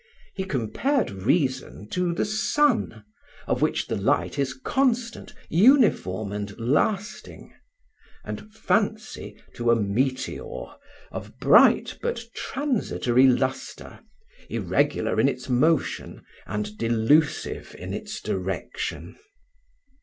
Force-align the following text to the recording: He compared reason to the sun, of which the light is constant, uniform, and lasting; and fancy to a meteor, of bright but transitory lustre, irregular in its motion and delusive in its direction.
He 0.33 0.45
compared 0.45 1.11
reason 1.11 1.87
to 1.89 2.11
the 2.11 2.25
sun, 2.25 3.05
of 3.45 3.61
which 3.61 3.85
the 3.85 3.95
light 3.95 4.39
is 4.39 4.55
constant, 4.55 5.35
uniform, 5.47 6.31
and 6.31 6.59
lasting; 6.59 7.53
and 8.25 8.51
fancy 8.51 9.37
to 9.53 9.69
a 9.69 9.75
meteor, 9.75 10.73
of 11.11 11.37
bright 11.37 11.99
but 12.01 12.25
transitory 12.33 13.27
lustre, 13.27 13.99
irregular 14.49 15.19
in 15.19 15.29
its 15.29 15.49
motion 15.49 16.23
and 16.47 16.79
delusive 16.79 17.75
in 17.77 17.93
its 17.93 18.19
direction. 18.21 19.15